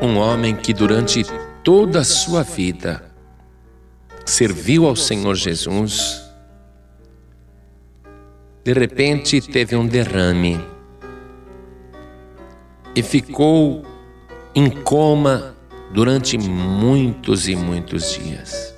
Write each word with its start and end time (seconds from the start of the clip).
um 0.00 0.16
homem 0.16 0.56
que 0.56 0.72
durante 0.72 1.24
toda 1.62 2.00
a 2.00 2.04
sua 2.04 2.42
vida 2.42 3.04
serviu 4.24 4.86
ao 4.86 4.96
Senhor 4.96 5.34
Jesus, 5.34 6.22
de 8.64 8.72
repente 8.72 9.40
teve 9.40 9.76
um 9.76 9.86
derrame 9.86 10.60
e 12.94 13.02
ficou 13.02 13.84
em 14.54 14.70
coma 14.70 15.54
durante 15.92 16.38
muitos 16.38 17.48
e 17.48 17.56
muitos 17.56 18.14
dias. 18.14 18.74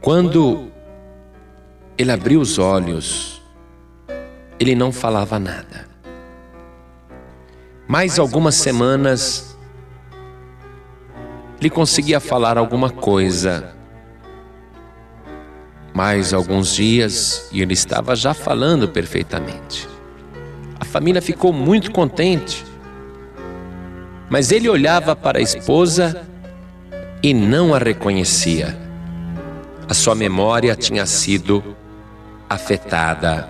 Quando 0.00 0.70
ele 1.96 2.12
abriu 2.12 2.40
os 2.40 2.58
olhos, 2.58 3.42
ele 4.58 4.74
não 4.74 4.92
falava 4.92 5.38
nada. 5.38 5.93
Mais 7.94 8.18
algumas 8.18 8.56
semanas, 8.56 9.56
ele 11.60 11.70
conseguia 11.70 12.18
falar 12.18 12.58
alguma 12.58 12.90
coisa. 12.90 13.72
Mais 15.94 16.34
alguns 16.34 16.74
dias 16.74 17.48
e 17.52 17.62
ele 17.62 17.72
estava 17.72 18.16
já 18.16 18.34
falando 18.34 18.88
perfeitamente. 18.88 19.88
A 20.80 20.84
família 20.84 21.22
ficou 21.22 21.52
muito 21.52 21.92
contente 21.92 22.64
mas 24.28 24.50
ele 24.50 24.68
olhava 24.68 25.14
para 25.14 25.38
a 25.38 25.40
esposa 25.40 26.26
e 27.22 27.32
não 27.32 27.72
a 27.72 27.78
reconhecia. 27.78 28.76
A 29.88 29.94
sua 29.94 30.16
memória 30.16 30.74
tinha 30.74 31.06
sido 31.06 31.62
afetada. 32.50 33.48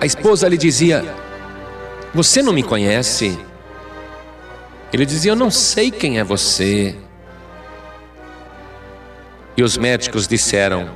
A 0.00 0.06
esposa 0.06 0.48
lhe 0.48 0.56
dizia: 0.56 1.04
Você 2.14 2.42
não 2.42 2.54
me 2.54 2.62
conhece? 2.62 3.38
Ele 4.90 5.04
dizia: 5.04 5.32
Eu 5.32 5.36
não 5.36 5.50
sei 5.50 5.90
quem 5.90 6.18
é 6.18 6.24
você. 6.24 6.96
E 9.56 9.62
os 9.62 9.76
médicos 9.76 10.26
disseram: 10.26 10.90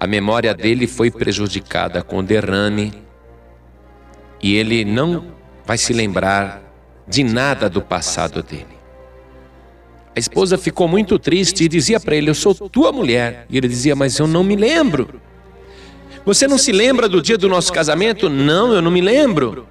A 0.00 0.06
memória 0.06 0.54
dele 0.54 0.86
foi 0.86 1.10
prejudicada 1.10 2.02
com 2.02 2.24
derrame 2.24 2.94
e 4.42 4.56
ele 4.56 4.86
não 4.86 5.26
vai 5.66 5.76
se 5.76 5.92
lembrar 5.92 6.62
de 7.06 7.22
nada 7.22 7.68
do 7.68 7.82
passado 7.82 8.42
dele. 8.42 8.78
A 10.16 10.18
esposa 10.18 10.56
ficou 10.56 10.88
muito 10.88 11.18
triste 11.18 11.64
e 11.64 11.68
dizia 11.68 12.00
para 12.00 12.16
ele: 12.16 12.30
Eu 12.30 12.34
sou 12.34 12.54
tua 12.54 12.90
mulher. 12.90 13.44
E 13.50 13.58
ele 13.58 13.68
dizia: 13.68 13.94
Mas 13.94 14.18
eu 14.18 14.26
não 14.26 14.42
me 14.42 14.56
lembro. 14.56 15.20
Você 16.28 16.46
não 16.46 16.58
se 16.58 16.72
lembra 16.72 17.08
do 17.08 17.22
dia 17.22 17.38
do 17.38 17.48
nosso 17.48 17.72
casamento? 17.72 18.28
Não, 18.28 18.74
eu 18.74 18.82
não 18.82 18.90
me 18.90 19.00
lembro. 19.00 19.66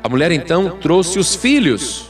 A 0.00 0.08
mulher 0.08 0.30
então 0.30 0.78
trouxe 0.78 1.18
os 1.18 1.34
filhos 1.34 2.08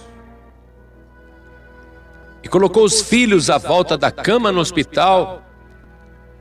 e 2.42 2.48
colocou 2.48 2.84
os 2.84 3.00
filhos 3.00 3.48
à 3.48 3.56
volta 3.56 3.96
da 3.96 4.10
cama 4.10 4.52
no 4.52 4.60
hospital 4.60 5.42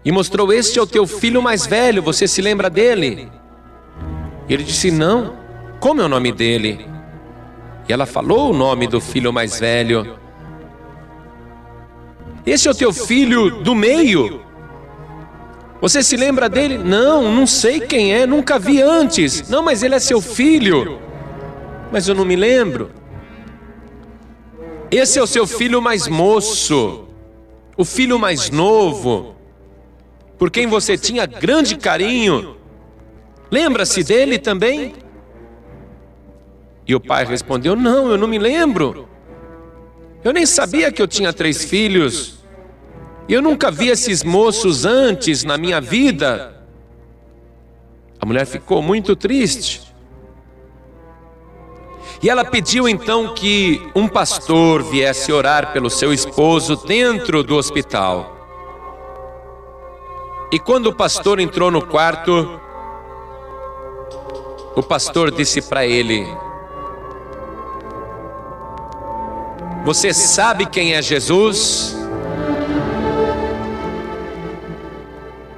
e 0.03 0.11
mostrou: 0.11 0.51
Este 0.51 0.77
é 0.79 0.81
o 0.81 0.85
teu 0.85 1.07
filho 1.07 1.41
mais 1.41 1.65
velho, 1.65 2.03
você 2.03 2.27
se 2.27 2.41
lembra 2.41 2.69
dele? 2.69 3.31
E 4.49 4.53
ele 4.53 4.65
disse: 4.65 4.91
Não, 4.91 5.37
como 5.79 6.01
é 6.01 6.03
o 6.03 6.09
nome 6.09 6.33
dele? 6.33 6.85
E 7.87 7.93
ela 7.93 8.05
falou 8.05 8.51
o 8.51 8.53
nome 8.53 8.85
do 8.85 8.99
filho 8.99 9.31
mais 9.31 9.61
velho. 9.61 10.19
Esse 12.45 12.67
é 12.67 12.71
o 12.71 12.75
teu 12.75 12.91
filho 12.91 13.63
do 13.63 13.73
meio? 13.73 14.44
Você 15.85 16.01
se 16.01 16.17
lembra 16.17 16.49
dele? 16.49 16.79
Não, 16.79 17.31
não 17.31 17.45
sei 17.45 17.79
quem 17.79 18.11
é, 18.11 18.25
nunca 18.25 18.57
vi 18.57 18.81
antes. 18.81 19.47
Não, 19.47 19.61
mas 19.61 19.83
ele 19.83 19.93
é 19.93 19.99
seu 19.99 20.19
filho. 20.19 20.99
Mas 21.91 22.07
eu 22.07 22.15
não 22.15 22.25
me 22.25 22.35
lembro. 22.35 22.89
Esse 24.89 25.19
é 25.19 25.21
o 25.21 25.27
seu 25.27 25.45
filho 25.45 25.79
mais 25.79 26.07
moço, 26.07 27.05
o 27.77 27.85
filho 27.85 28.17
mais 28.17 28.49
novo, 28.49 29.35
por 30.39 30.49
quem 30.49 30.65
você 30.65 30.97
tinha 30.97 31.27
grande 31.27 31.77
carinho. 31.77 32.57
Lembra-se 33.51 34.03
dele 34.03 34.39
também? 34.39 34.95
E 36.87 36.95
o 36.95 36.99
pai 36.99 37.25
respondeu: 37.25 37.75
Não, 37.75 38.09
eu 38.09 38.17
não 38.17 38.27
me 38.27 38.39
lembro. 38.39 39.07
Eu 40.23 40.33
nem 40.33 40.47
sabia 40.47 40.91
que 40.91 40.99
eu 40.99 41.07
tinha 41.07 41.31
três 41.31 41.63
filhos. 41.63 42.34
Eu 43.27 43.41
nunca 43.41 43.71
vi 43.71 43.89
esses 43.89 44.23
moços 44.23 44.85
antes 44.85 45.43
na 45.43 45.57
minha 45.57 45.81
vida. 45.81 46.63
A 48.19 48.25
mulher 48.25 48.45
ficou 48.45 48.81
muito 48.81 49.15
triste. 49.15 49.81
E 52.21 52.29
ela 52.29 52.45
pediu 52.45 52.87
então 52.87 53.33
que 53.33 53.81
um 53.95 54.07
pastor 54.07 54.83
viesse 54.83 55.31
orar 55.31 55.73
pelo 55.73 55.89
seu 55.89 56.13
esposo 56.13 56.75
dentro 56.75 57.43
do 57.43 57.55
hospital. 57.55 58.35
E 60.51 60.59
quando 60.59 60.87
o 60.87 60.95
pastor 60.95 61.39
entrou 61.39 61.71
no 61.71 61.85
quarto, 61.85 62.59
o 64.75 64.83
pastor 64.83 65.31
disse 65.31 65.61
para 65.63 65.85
ele: 65.85 66.25
Você 69.83 70.13
sabe 70.13 70.65
quem 70.65 70.93
é 70.93 71.01
Jesus? 71.01 72.04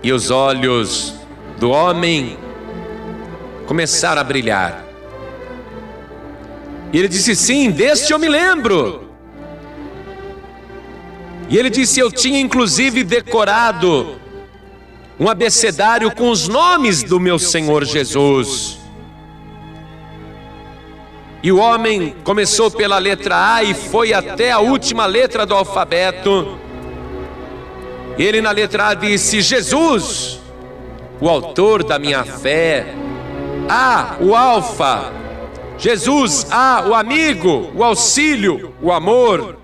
E 0.08 0.14
os 0.14 0.32
olhos 0.32 1.16
do 1.60 1.70
homem 1.70 2.38
começaram 3.66 4.22
a 4.22 4.24
brilhar. 4.24 4.86
E 6.94 6.98
ele 6.98 7.10
disse: 7.10 7.36
Sim, 7.36 7.72
deste 7.72 8.14
eu 8.14 8.18
me 8.18 8.30
lembro. 8.30 9.12
E 11.50 11.58
ele 11.58 11.70
disse: 11.70 12.00
Eu 12.00 12.10
tinha 12.10 12.40
inclusive 12.40 13.04
decorado 13.04 14.16
um 15.20 15.28
abecedário 15.28 16.10
com 16.16 16.30
os 16.30 16.48
nomes 16.48 17.04
do 17.04 17.20
meu 17.20 17.38
Senhor 17.38 17.84
Jesus. 17.84 18.80
E 21.44 21.52
o 21.52 21.58
homem 21.58 22.16
começou 22.24 22.72
pela 22.72 22.98
letra 22.98 23.56
A 23.56 23.62
e 23.62 23.74
foi 23.74 24.14
até 24.14 24.54
a 24.54 24.60
última 24.60 25.06
letra 25.06 25.46
do 25.46 25.54
alfabeto. 25.54 26.58
Ele 28.18 28.42
na 28.42 28.52
letra 28.52 28.90
A 28.90 28.94
disse: 28.94 29.42
Jesus, 29.42 30.40
o 31.20 31.30
autor 31.30 31.84
da 31.84 32.00
minha 32.00 32.24
fé. 32.24 32.94
A, 33.70 34.18
o 34.20 34.36
Alfa. 34.36 35.12
Jesus, 35.78 36.48
A, 36.50 36.86
o 36.88 36.96
amigo, 36.96 37.72
o 37.76 37.84
auxílio, 37.84 38.74
o 38.82 38.92
amor. 38.92 39.58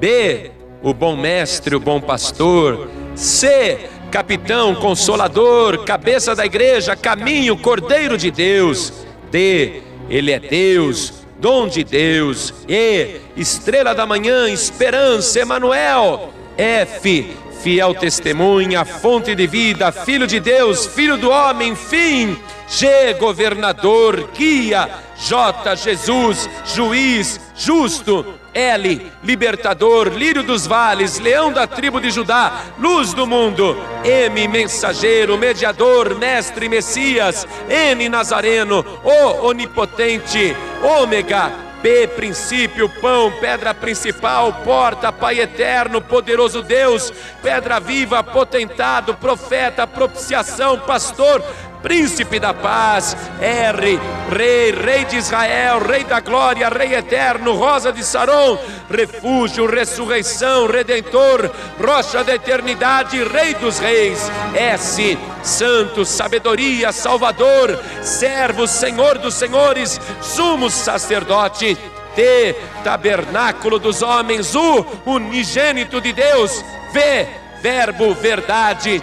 B, 0.00 0.50
o 0.82 0.92
bom 0.92 1.16
mestre, 1.16 1.76
o 1.76 1.80
bom 1.80 2.00
pastor. 2.00 2.88
C, 3.14 3.88
capitão, 4.10 4.74
consolador, 4.74 5.84
cabeça 5.84 6.34
da 6.34 6.46
igreja, 6.46 6.96
caminho, 6.96 7.56
cordeiro 7.56 8.16
de 8.16 8.30
Deus. 8.30 8.92
D, 9.30 9.82
ele 10.08 10.32
é 10.32 10.40
Deus, 10.40 11.26
dom 11.38 11.68
de 11.68 11.84
Deus. 11.84 12.54
E, 12.68 13.20
estrela 13.36 13.94
da 13.94 14.06
manhã, 14.06 14.48
esperança, 14.48 15.40
Emanuel. 15.40 16.32
F, 16.58 17.36
fiel 17.62 17.94
testemunha, 17.94 18.84
fonte 18.84 19.32
de 19.32 19.46
vida, 19.46 19.92
filho 19.92 20.26
de 20.26 20.40
Deus, 20.40 20.86
filho 20.86 21.16
do 21.16 21.30
homem, 21.30 21.76
fim. 21.76 22.36
G, 22.68 23.14
governador, 23.14 24.28
guia. 24.36 24.90
J, 25.16 25.76
Jesus, 25.76 26.50
juiz, 26.66 27.40
justo. 27.56 28.34
L, 28.52 29.12
libertador, 29.22 30.08
lírio 30.08 30.42
dos 30.42 30.66
vales, 30.66 31.20
leão 31.20 31.52
da 31.52 31.64
tribo 31.64 32.00
de 32.00 32.10
Judá, 32.10 32.64
luz 32.76 33.14
do 33.14 33.24
mundo. 33.24 33.76
M, 34.04 34.48
mensageiro, 34.48 35.38
mediador, 35.38 36.18
mestre, 36.18 36.68
Messias. 36.68 37.46
N, 37.68 38.08
Nazareno, 38.08 38.84
O, 39.04 39.46
onipotente. 39.46 40.56
Ômega, 40.82 41.67
P, 41.82 42.08
princípio, 42.08 42.88
pão, 42.88 43.32
pedra 43.40 43.72
principal, 43.72 44.52
porta, 44.64 45.12
Pai 45.12 45.40
eterno, 45.40 46.00
poderoso 46.00 46.62
Deus, 46.62 47.12
pedra 47.42 47.78
viva, 47.78 48.22
potentado, 48.22 49.14
profeta, 49.14 49.86
propiciação, 49.86 50.78
pastor, 50.80 51.42
príncipe 51.82 52.38
da 52.38 52.52
paz, 52.52 53.16
R, 53.40 54.00
rei, 54.30 54.72
rei 54.72 55.04
de 55.04 55.16
Israel, 55.16 55.78
rei 55.80 56.04
da 56.04 56.20
glória, 56.20 56.68
rei 56.68 56.94
eterno, 56.94 57.54
rosa 57.54 57.92
de 57.92 58.04
Saron, 58.04 58.58
refúgio, 58.90 59.66
ressurreição, 59.66 60.66
redentor, 60.66 61.50
rocha 61.80 62.22
da 62.24 62.34
eternidade, 62.34 63.22
rei 63.22 63.54
dos 63.54 63.78
reis, 63.78 64.30
S, 64.54 65.18
santo, 65.42 66.04
sabedoria, 66.04 66.92
salvador, 66.92 67.78
servo, 68.02 68.66
senhor 68.66 69.18
dos 69.18 69.34
senhores, 69.34 70.00
sumo 70.20 70.70
sacerdote, 70.70 71.76
T, 72.14 72.56
tabernáculo 72.82 73.78
dos 73.78 74.02
homens, 74.02 74.54
U, 74.54 74.84
unigênito 75.06 76.00
de 76.00 76.12
Deus, 76.12 76.64
V, 76.92 77.28
verbo, 77.62 78.14
verdade 78.14 79.02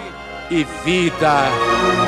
e 0.50 0.64
vida. 0.84 2.05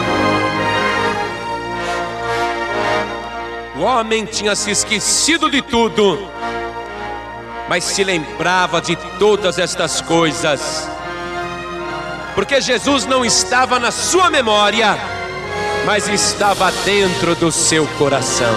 O 3.79 3.83
homem 3.83 4.25
tinha 4.25 4.57
se 4.57 4.73
esquecido 4.73 5.49
de 5.49 5.63
tudo, 5.63 6.29
mas 7.69 7.85
se 7.85 8.03
lembrava 8.03 8.81
de 8.81 8.97
todas 9.21 9.57
estas 9.57 10.01
coisas, 10.01 10.91
porque 12.35 12.61
Jesus 12.61 13.07
não 13.07 13.25
estava 13.25 13.79
na 13.79 13.93
sua 13.93 14.31
memória, 14.31 14.99
mas 15.87 16.09
estava 16.09 16.73
dentro 16.85 17.37
do 17.37 17.53
seu 17.53 17.87
coração. 17.99 18.57